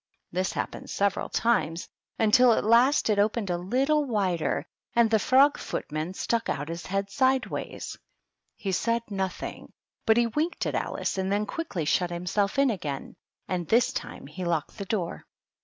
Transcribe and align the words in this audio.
This 0.31 0.53
happened 0.53 0.89
several 0.89 1.29
times, 1.29 1.87
until 2.17 2.53
at 2.53 2.63
Jast 2.63 3.07
it 3.11 3.19
opened 3.19 3.51
a 3.51 3.57
little 3.59 4.03
wider 4.05 4.65
and 4.95 5.11
the 5.11 5.19
frog 5.19 5.59
footman 5.59 6.15
stuck 6.15 6.49
out 6.49 6.69
his 6.69 6.87
head 6.87 7.11
sideways. 7.11 7.99
He 8.55 8.71
said 8.71 9.03
nothing, 9.11 9.71
but 10.07 10.17
he 10.17 10.25
winked 10.25 10.65
at 10.65 10.73
Alice, 10.73 11.19
and 11.19 11.31
then 11.31 11.45
quickly 11.45 11.85
shut 11.85 12.09
himself 12.09 12.57
in 12.57 12.71
again, 12.71 13.15
and 13.47 13.67
this 13.67 13.93
time 13.93 14.25
he 14.25 14.43
locked 14.43 14.79
the 14.79 14.85
door. 14.85 15.27